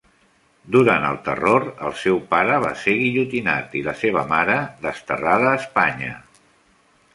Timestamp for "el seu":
1.89-2.17